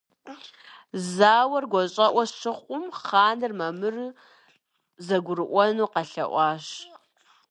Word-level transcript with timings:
Зауэр 1.15 1.65
гуащӏэӏуэ 1.71 2.23
щыхъум, 2.37 2.85
хъаныр 3.01 3.51
мамыру 3.59 4.07
зэгурыӏуэну 5.05 5.91
къэлъэӏуащ. 5.93 6.65